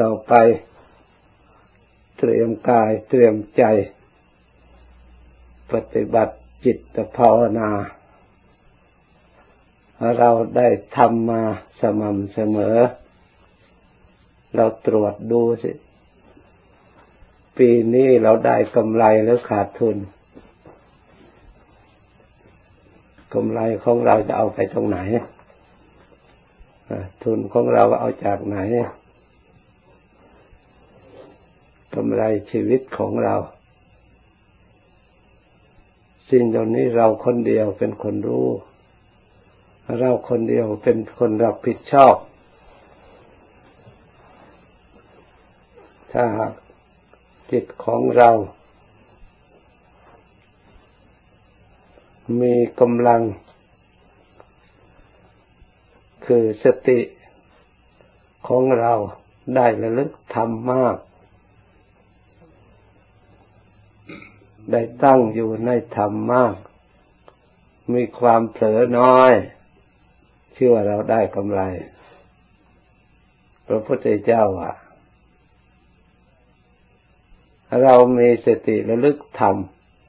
[0.00, 0.34] ต่อไป
[2.18, 3.64] เตรียมกายเตรียมใจ
[5.72, 6.34] ปฏิบัติ
[6.64, 7.70] จิตภาวนา
[10.18, 11.42] เราได้ทำมา
[11.80, 12.76] สม่ำเสมอ
[14.56, 15.72] เราตรวจดูสิ
[17.58, 19.96] ปีนี้เราได้กำไรหรือขาดทุน
[23.34, 24.98] กำไรของเราจะเอาไปตรงไหน
[27.24, 28.58] ทุนของเราเอาจากไหน
[31.94, 33.34] กำไรชีวิตของเรา
[36.30, 38.48] สิ่งเหล่านี้เราคนเดียวเป็นคนรู้
[39.98, 42.14] เราคนเดียวเป็นคนรับผิดชอบ
[46.12, 46.24] ถ้า
[47.50, 48.30] จิตของเรา
[52.40, 53.22] มีกำลัง
[56.26, 57.00] คือสติ
[58.48, 58.92] ของเรา
[59.56, 60.96] ได้ระลึกทำมาก
[64.72, 66.56] ได้ตั้งอยู่ในธรรมมาก
[67.94, 69.32] มีความเผลอน้อย
[70.54, 71.60] เชื่อเราได้กำไร
[73.66, 74.74] พระพุทธเจ้าอะ
[77.82, 79.56] เรามีสติระลึกธรรม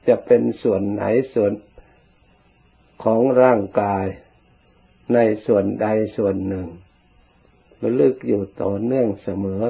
[0.08, 1.52] จะเป็นส่วนไหนส่วน
[3.04, 4.04] ของร่างกาย
[5.14, 6.66] ในส่วนใดส่วนหนึ่ง
[7.82, 9.62] ระลึกอยู่ต่อเนื่องเสมอ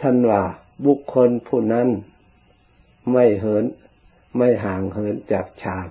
[0.00, 0.42] ท่านว่า
[0.86, 1.88] บุคคลผู้นั้น
[3.12, 3.64] ไม่เหิน
[4.36, 5.88] ไม่ห่างเหินจากฌาน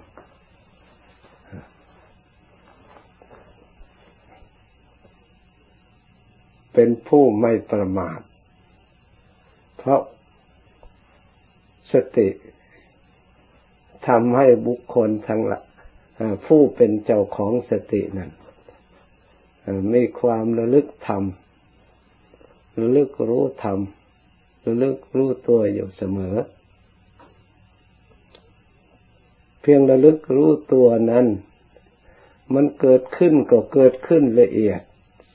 [6.73, 8.19] เป็นผู้ไม่ประมาท
[9.77, 10.01] เพราะ
[11.93, 12.29] สติ
[14.07, 15.59] ทำให้บุคคลทั้งละ
[16.45, 18.31] ผู้เป็นเจ้าของสตินั้น
[19.93, 21.23] มีความระลึกธรรม
[22.79, 23.79] ระลึกรู้ธรรม
[24.65, 26.35] ระลึกรู้ตัวอยู่เสมอ
[29.58, 31.25] เพียงระลึกรู้ตัวนั้น
[32.53, 34.81] มันเกิดขึ้นก็เกิดขึ้นละเอียด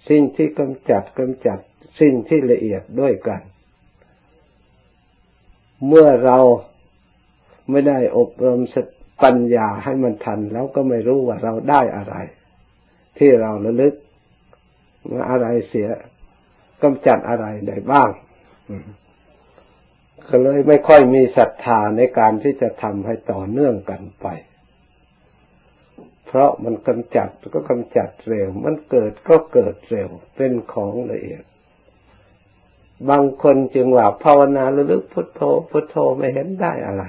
[0.08, 1.58] สิ่งที่กำจัดกำจัด
[2.00, 3.40] สิ่งที่ละเอียดด้วยกัน
[5.86, 6.38] เมื่อเรา
[7.70, 8.76] ไม่ได้อบรมส
[9.22, 12.14] ปัญญาให้มันทันแล้วก็ไม่รู้ว่าเราได้อะไร
[13.18, 13.94] ที่เราระลึก
[15.12, 15.88] ว่าอะไรเสีย
[16.82, 18.10] กำจัดอะไรได้บ้าง
[20.28, 24.26] ก็เลยไม่ค่อยมีศรัทธาในการที่จะทำให้ต่อเนื่องกันไป
[26.26, 31.44] เพราะมันกำจัดก็กำจัดเร็ว มันเกิดก็เกิดเร็ว เป็นของละเอียด
[33.10, 35.40] บางคนจึงว่าภาวนาระลึกพุทโธ
[35.70, 37.04] พุทโธไม่เห็นได้อะไร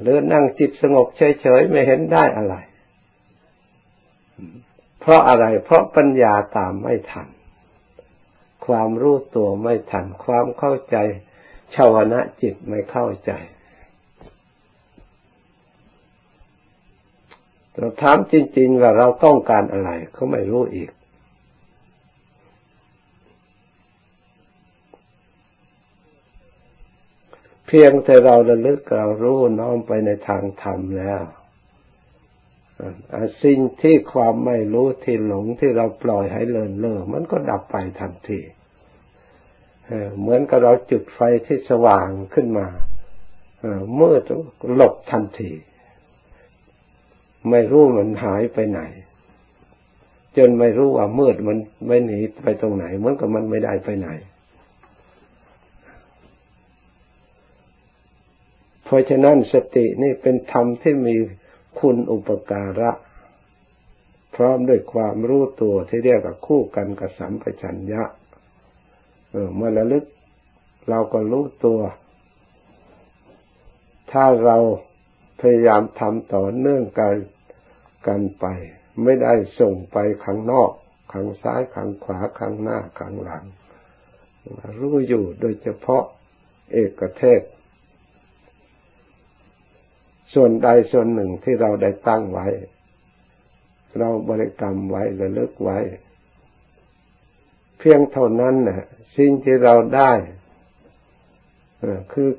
[0.00, 2.54] หรือนั่งจิตสงบเฉยๆไม่เห็นได้อะไร
[5.00, 7.28] เพราะอะไร เพราะปัญญาตามไม่ทัน
[8.66, 10.96] ความรู้ตัวไม่ทัน ความเข้าใจ
[11.74, 13.32] ชาวนะจิตไม่เข้าใจ
[17.76, 20.90] เราถามจริง ๆ ว่าเราต้องการอะไรเขาไม่รู้อีก
[27.66, 31.22] เพียงแต่เราระลึกเรารู้น้อมไปในทางธรรมแล้ว
[33.44, 38.40] สิ่งที่ความไม่รู้ที่หลงที่เราปล่อยให้เลินเล่อมันก็ดับไปทันที
[40.20, 42.66] เหมือนกับเราจุดไฟที่สว่างขึ้นมา
[43.96, 44.16] เมื่อ
[44.74, 45.52] หลบทันที
[47.50, 48.80] ไม่รู้มันหายไปไหน
[50.36, 54.08] จนไม่รู้ว่ามืดมันไม่หนีไปตรงไหน เหมือนกับมันไม่ได้ไปไหน
[58.84, 61.16] เพราะฉะนั้นสตินี่เป็นธรรมที่มี
[61.78, 62.90] คุณอุปการะ
[64.34, 68.02] พร้อมด้วยความรู้ตัวที่เรียกว่าคู่กันกับสัมปชัญญะ
[69.32, 70.04] เออเมื่อระลึก
[70.88, 71.80] เราก็รู้ตัว
[74.12, 74.56] ถ้าเรา
[75.40, 77.14] พยายามทำต่อเนื่องกัน
[78.06, 78.46] กันไป
[79.02, 80.70] ไม่ได้ส่งไปข้างนอก
[81.12, 83.44] ข้างซ้ายข้างขวาข้างหน้าข้างหลัง
[84.78, 86.04] รู้อยู่โดยเฉพาะ
[86.72, 87.42] เอกเทศ
[90.34, 92.46] ส่วนใดส่วนหนึ่งที่เราได้ตั้งไว้
[93.98, 95.78] เราบริกรรมไว้ระลึกไว้
[97.84, 98.86] เพียงเท่านั้นนะ
[99.16, 100.12] สิ่งที่เราได้
[102.12, 102.30] คือ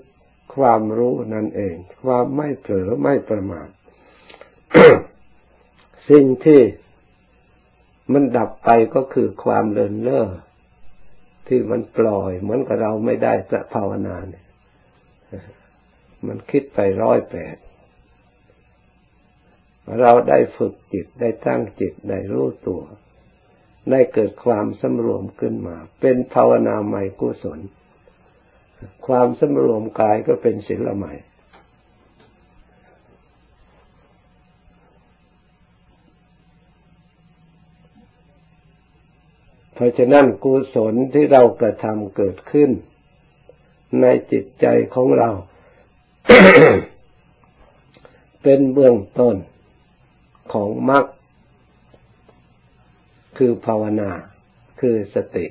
[0.56, 3.70] ความรู้นั่นเอง ความไม่เผลอไม่ประมาท
[6.10, 6.62] สิ่งที่
[8.14, 10.28] มันดับไปก็คือความเลินเล่อ
[11.48, 14.46] ที่มันปล่อย เหมือนกับเราไม่ได้จะภาวนาเนี่ย
[16.28, 17.56] มันคิดไปร้อยแปด
[20.02, 22.82] เราได้ฝึกจิตได้ตั้งจิตได้รู้ตัว
[23.92, 27.60] ได้เกิดความสำรวมขึ้นมา เป็นภาวนาใหม่กุศล
[29.08, 31.14] ความสำรวมกายก็เป็นศีลใหม่
[39.74, 42.70] เพราะฉะนั้นกุศลที่เรากระทำเกิดขึ้น
[44.02, 44.66] ในจิตใจ
[44.96, 45.30] ของเรา
[48.44, 49.36] เป็นเบื้องต้น
[50.54, 51.06] ของมรรค
[53.38, 54.12] คือภาวนา
[54.80, 55.46] คือสติ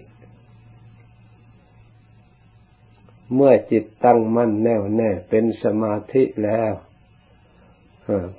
[3.34, 6.72] เมื่อจิตตั้งมั่นแน่วแน่เป็นสมาธิแล้ว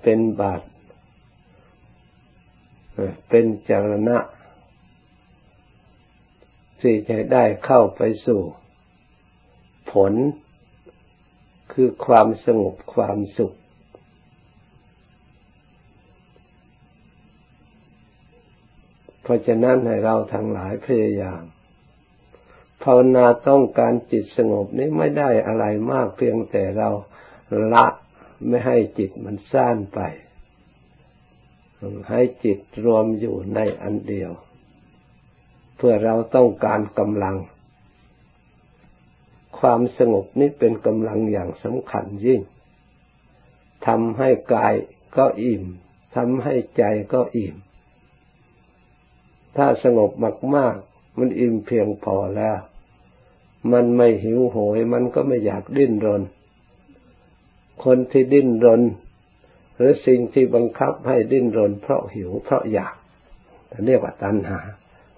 [0.01, 0.61] เป็นบาท
[3.29, 4.17] เป็นจารณะ
[6.81, 8.41] ที่จะได้เข้าไปสู่
[9.91, 10.13] ผล
[11.73, 13.53] คือความสงบความสุข
[19.22, 21.43] เพ ราะฉะนั้นให้เราทั้งหลายพยายาม
[22.83, 26.89] ภาวนาต้องการจิตสงบนี้ไม่ได้อะไรมากเพียงแต่เรา
[27.73, 27.85] ละ
[28.47, 29.99] ไม่ให้จิตมันซ่านไป
[32.09, 34.31] ให้จิตรวมอยู่ในอันเดียว
[35.77, 37.37] เพื่อเราต้องการกำลัง
[39.59, 42.41] ความสงบนี้เป็นกำลังอย่างสำคัญยิ่ง
[43.87, 44.73] ทำให้กาย
[45.17, 45.63] ก็อิ่ม
[46.15, 46.83] ทำให้ใจ
[47.13, 47.55] ก็อิ่ม
[49.55, 50.11] ถ้าสงบ
[50.55, 52.57] มากๆ มันอิ่มเพียงพอแล้ว
[53.71, 56.21] มันไม่หิวโหย มันก็ไม่อยากดิ้นรน
[57.83, 58.81] คนที่ดิ้นรน
[59.75, 62.95] หรือสิ่งที่บังคับให้ดิ้นรน เพราะหิวเพราะอยาก
[63.85, 64.59] เรียกว่าตัณหา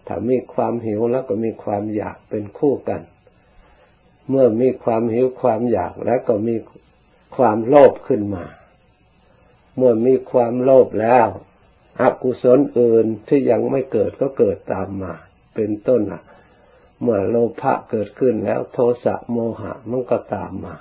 [0.08, 3.02] ถ้ามีความหิวแล้วก็มีความอยากเป็นคู่กัน
[4.30, 6.56] เมื่อมีความหิวความอยากแล้วก็มี
[7.36, 8.46] ความโลภขึ้นมา
[9.78, 11.28] เมื่อมีความโลภแล้ว
[12.02, 15.14] อกุศลอื่นที่ยังไม่เกิดก็เกิดตามมา
[15.56, 16.24] เป็นต้นอะ
[17.02, 20.76] เมื่อโลภะเกิดขึ้นแล้วโทสะโมหะมันก็ตามมา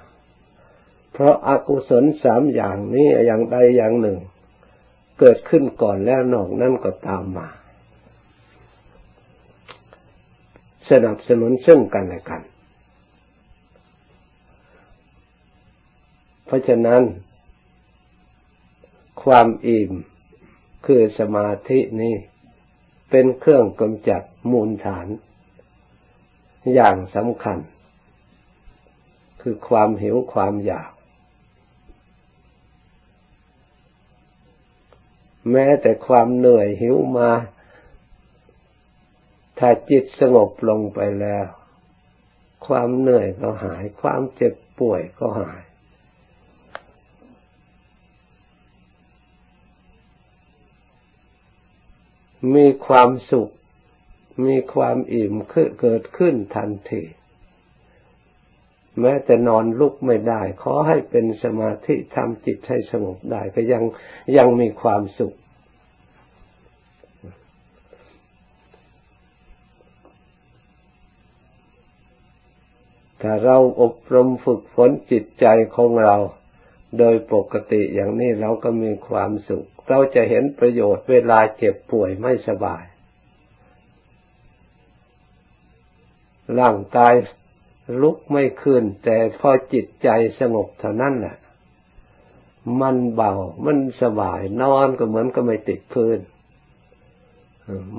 [1.12, 4.18] เพราะอากุศลสามอย่างนี้อย่างใดอย่างหนึ่ง
[5.20, 7.48] เกิดขึ้นก่อนแล้วนอกนั่นก็ตามมา
[10.90, 12.42] สนับสนุนซึ่งกันและกัน
[16.46, 17.02] เพราะฉะนั้น
[19.22, 19.92] ความอิ่ม
[20.86, 22.14] คือสมาธินี้
[23.10, 25.06] เป็นเครื่องกำจัดมูลฐาน
[26.74, 27.58] อย่างสำคัญ
[29.42, 30.90] คือความหิวความอยาก
[35.50, 37.30] แม้แต่ความเหนื่อยหิวมา
[39.58, 41.46] ถ้าจิตสงบลงไปแล้ว
[42.66, 45.62] ความเหนื่อยก็หาย ความเจ็บป่วยก็หาย
[52.54, 53.50] มีความสุข
[54.46, 55.34] มีความอิ่ม
[55.80, 57.02] เกิดขึ้นทันที
[59.00, 63.82] แม้แต่นอนลุกไม่ได้ ขอให้เป็นสมาธิทำจิตให้สงบได้ ก็ยัง
[64.36, 65.34] ยังมีความสุข
[73.22, 75.46] ถ้าเราอบรมฝึกฝนจิตใจ
[75.76, 76.16] ของเรา
[76.98, 82.84] โดยปกติอย่างนี้เราก็มีความสุข เราจะเห็นประโยชน์เวลาเจ็บป่วยไม่สบาย
[86.58, 87.14] ร่างกาย
[88.02, 90.08] ลุกไม่ขึ้น แต่พอจิตใจ
[90.40, 91.36] สงบเท่านั้นแหละ
[92.80, 93.32] มันเบา
[93.64, 96.18] มันสบาย นอนก็เหมือนก็ไม่ติดพื้น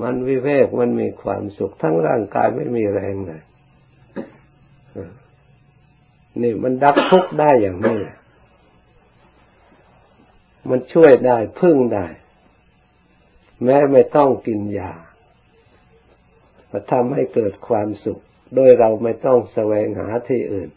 [0.01, 3.42] มันวิเวก มันมีความสุข ทั้งร่างกายไม่มีแรงเลย
[6.42, 7.98] นี่มันดับทุกข์ได้อย่างนี้
[10.69, 12.07] มันช่วยได้พึ่งได้
[13.63, 14.93] แม้ไม่ต้องกินยา
[16.72, 18.22] มาทำให้เกิดความสุข
[18.55, 20.69] โดยเราไม่ต้องแสวงหาที่อื่น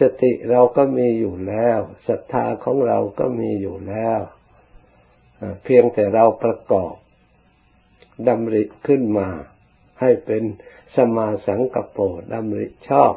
[0.00, 1.78] สติเราก็มีอยู่แล้ว
[2.08, 4.20] ศรัทธาของเราก็มีอยู่แล้ว
[5.64, 6.94] เพียงแต่เราประกอบ
[8.28, 9.28] ดำริขึ้นมา
[10.00, 10.42] ให้เป็น
[10.96, 12.02] สมาสังกปร
[12.32, 13.14] ดำริชอบ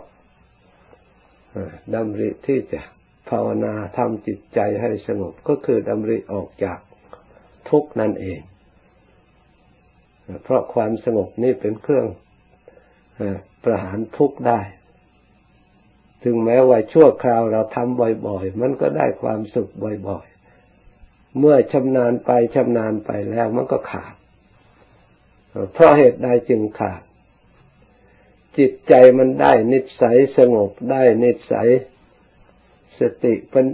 [1.95, 2.81] ดำริที่จะ
[3.33, 6.79] ภาวนาทำจิตใจให้สงบก็คือดำริออกจาก
[7.69, 8.39] ทุกนั่นเอง
[10.43, 12.07] เพราะความสงบนี่เป็นเครื่อง
[13.63, 14.59] ประหารทุกได้
[16.23, 19.69] ถึงแม้ว่าชั่วคราวเราทำบ่อยๆ มันก็ได้ความสุข
[20.07, 24.13] บ่อยๆ เมื่อชำนาญไปชำนาญไปแล้วมันก็ขาด
[25.73, 27.01] เพราะเหตุใดจึงขาด
[28.57, 31.69] จิตใจมันได้นิสัยสงบได้นิสัย
[33.03, 33.65] สติป็น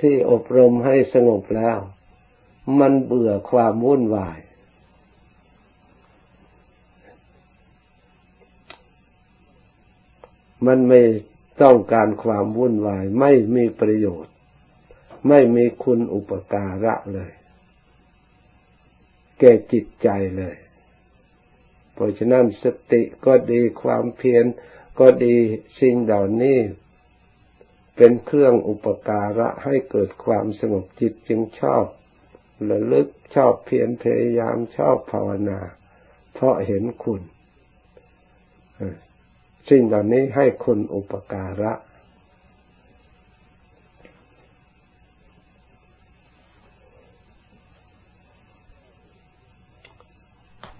[0.00, 1.78] ที่อบรมให้สงบแล้ว
[2.80, 4.38] มันเบื่อความวุ่นวาย
[10.66, 11.02] มันไม่
[11.62, 14.34] ต้องการความวุ่นวาย ไม่มีประโยชน์
[15.28, 17.32] ไม่มีคุณอุปการะเลย
[19.38, 20.56] แก่จิตใจเลย
[21.94, 24.44] เพราะฉะนั้นสติก็ดีความเพียร
[25.00, 25.36] ก็ดี
[25.80, 26.58] สิ่งเหล่านี้
[27.96, 31.84] เป็นเครื่องอุปการะให้เกิดความสงบจิตจึงชอบ
[32.70, 35.60] ระลึกชอบเพียรพยายามชอบภาวนา
[36.34, 37.20] เพราะเห็นคุณ
[39.68, 41.72] สิ่งเหล่านี้ให้คุณอุปการะ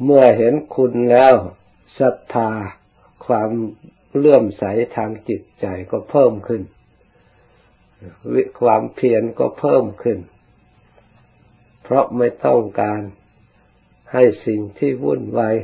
[0.05, 1.35] เมื่อเห็นคุณแล้ว
[1.99, 2.51] ศรัทธา
[3.27, 3.51] ความ
[4.17, 4.65] เลื่อมใส
[4.97, 6.63] ทางจิตใจก็เพิ่มขึ้น
[8.35, 10.19] วิความเพียรก็เพิ่มขึ้น
[11.83, 13.01] เพราะไม่ต้องการ
[14.13, 15.57] ให้สิ่งที่วุ่นวาย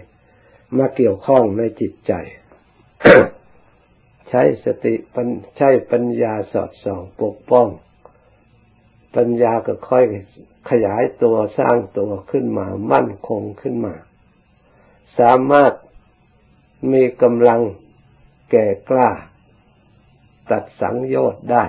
[0.76, 2.12] มาเกี่ยวข้องในจิตใจ
[4.28, 4.94] ใช้สติ
[5.56, 7.68] ใช้ปัญญาสอดส่องปกป้อง
[9.16, 10.04] ปัญญาก็ค่อย
[10.70, 13.94] ขยายตัวสร้างตัวขึ้นมามั่นคงขึ้นมา
[15.18, 15.72] สามารถ
[16.92, 17.60] มีกำลัง
[18.50, 19.10] แก่กล้า
[20.50, 21.64] ตัดสังโยชน์ได้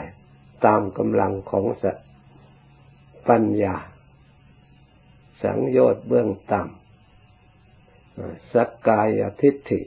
[0.65, 1.85] ตามกำลังของส
[3.27, 3.75] ปัญญา
[5.43, 9.81] สังโยชน์เบื้องต่ำสักกายทิฏฐิ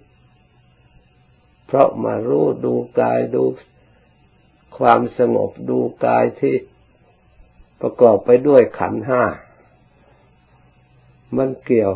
[1.67, 3.43] เพราะมารู้ดูกายดู
[4.79, 6.57] ความสงบดูกายที่
[7.81, 9.23] ประกอบไปด้วยขันห้า
[11.37, 11.95] มันเกี่ยว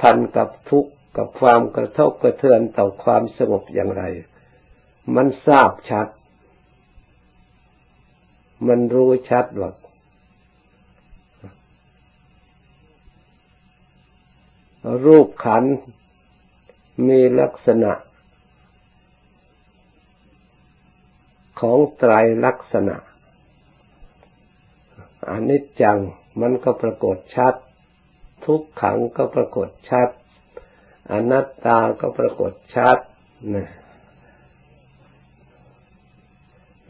[0.00, 4.02] พันกับทุกข์กับความกระทบกระเทือนต่อความสงบอย่างไร
[5.14, 6.06] มันทราบชัด
[8.66, 9.70] มันรู้ชัดว่า
[15.04, 15.64] รูปขัน
[17.08, 17.92] มีลักษณะ
[21.60, 22.12] ของไตร
[22.44, 22.96] ลักษณะ
[25.30, 25.98] อนิจจัง
[26.40, 27.54] มันก็ปรากฏชัด
[28.44, 30.08] ทุกขังก็ปรากฏชัด
[31.12, 32.98] อนัตตาก็ปรากฏชัด
[33.54, 33.68] นะ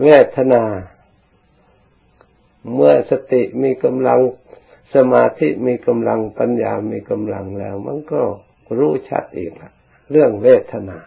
[0.02, 0.06] เว
[0.37, 0.64] ทนา
[2.75, 4.20] เมื่อสติมีกำลัง
[4.94, 8.23] สมาธิมีกำลังปัญญามีกำลังแล้ว มันก็
[8.78, 9.73] รู้ชัดอีกละ
[10.11, 10.99] เรื่องเวทนา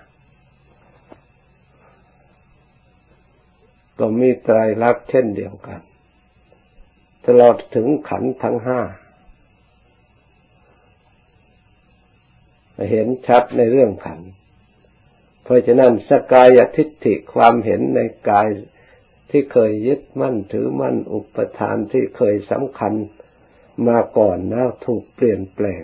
[4.00, 5.82] ก็มีไตรลักษณ์เช่นเดียวกัน
[7.26, 8.82] ตลอดถึงขันทั้งห้า
[12.92, 14.22] เห็นชัดในเรื่องขัน
[15.44, 18.00] เพราะฉะนั้นสกายทิฏฐิความเห็นใน
[18.30, 18.48] กาย
[19.30, 22.94] ที่เคยยึดมั่นถือมั่นอุปทานที่เคยสำคัญ
[23.88, 25.84] มาก่อนแล้วถูกเปลี่ยนแปลง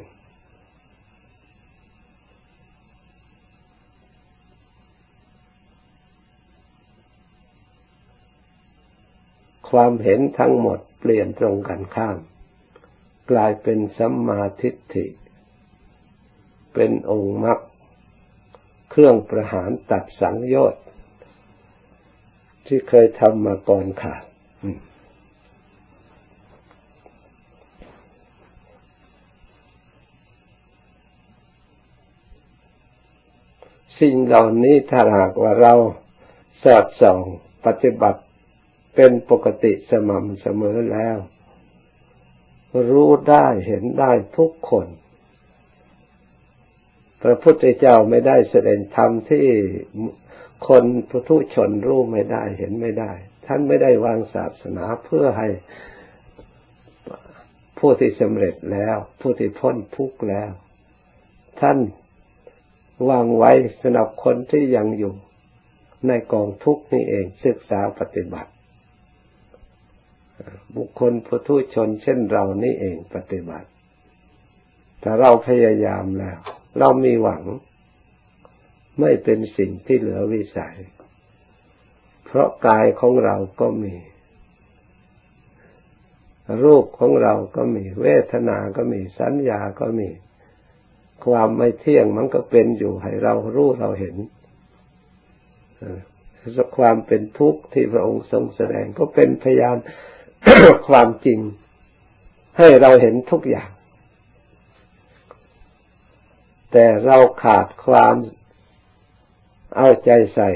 [9.70, 12.18] ความเห็นทั้งหมดเปลี่ยนตรงกันข้าม
[13.32, 15.06] กลายเป็นสัมมาทิฏฐิ
[16.74, 17.60] เป็นองค์มรรค
[18.92, 20.84] เครื่องประหารตัดสังโยชน์
[22.66, 24.24] ที่เคยทำมาก่อนขาด
[34.00, 35.74] สิ่งเหล่านี้ถ้าหากว่าเรา
[36.64, 37.20] สอดส่อง
[37.66, 38.22] ปฏิบัติ
[38.96, 41.18] เป็นปกติสม่ำเสมอแล้ว
[42.92, 44.88] รู้ได้เห็นได้ทุกคน
[47.22, 49.46] พระพุทธเจ้าไม่ได้แสดงธรรมที่
[50.68, 53.12] คนผู้ทุชนรู้ไม่ได้เห็นไม่ได้
[53.46, 55.48] ท่านไม่ได้วางศาสนาเพื่อให้
[57.80, 60.52] ผู้ที่สำเร็จแล้ว ผู้ที่พ้นทุกข์แล้ว
[61.62, 61.78] ท่าน
[63.10, 65.14] วางไว้สำหรับคนที่ยังอยู่
[66.08, 68.52] ในกองทุกข์นี่เองศึกษาปฏิบัติ
[70.76, 73.68] บุคคลผู้ทุชนเช่นเรานี่เองปฏิบัติ
[75.04, 76.40] ถ้าเราพยายามแล้ว
[76.80, 77.44] เรามีหวัง
[79.00, 80.78] ไม่เป็นสิ่งที่เหลือวิสัย
[82.26, 83.96] เพราะกายของเราก็มี
[86.64, 90.10] รูปของเราก็มี เวทนาก็มี สัญญาก็มี
[91.26, 94.16] ความไม่เที่ยงมันก็เป็นอยู่ให้เรารู้เราเห็น
[96.78, 99.78] ความเป็นทุกข์ที่พระองค์ทรงแสดงก็เป็นพยาน
[100.88, 101.40] ความจริง
[102.58, 103.70] ให้เราเห็นทุกอย่าง
[106.72, 108.16] แต่เราขาดความ
[109.76, 110.50] เอาใจใส่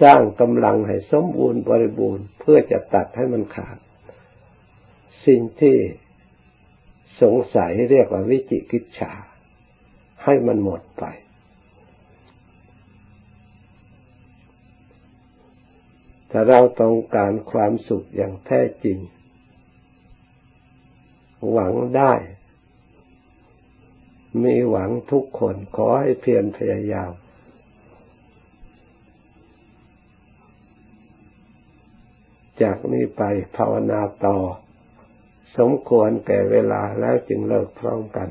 [0.00, 3.78] สร้างกำลังให้สมบูรณ์บริบูรณ์ เพื่อจะตัดให้มันขาด
[5.26, 5.76] สิ่งที่
[7.22, 9.12] สงสัยเรียกว่าวิจิกิจฉา
[10.24, 11.04] ให้มันหมดไป
[16.30, 18.98] ถ้าเราต้องการความสุขอย่างแท้จริง
[21.50, 22.14] หวังได้
[24.42, 27.10] มีหวังทุกคนขอให้เพียรพยายาม
[32.62, 33.22] จากนี้ไป
[33.56, 34.38] ภาวนาต่อ
[35.58, 38.28] สมควรแก่เวลาแล้วจึงเลิกพร้อมกัน